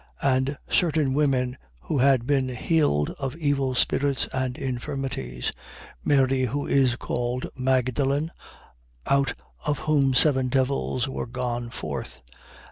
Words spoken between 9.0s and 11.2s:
out of whom seven devils